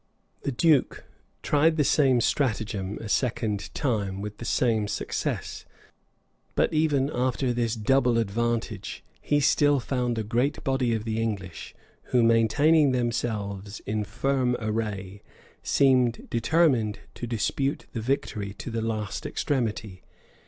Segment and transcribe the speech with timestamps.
[0.41, 1.05] The duke
[1.43, 5.63] tried the same stratagem a second time with the same success;
[6.55, 11.75] but even after this double advantage, he still found a great body of the English,
[12.05, 15.21] who, maintaining themselves in firm array,
[15.61, 20.01] seemed determined to dispute the victory to the last extremity.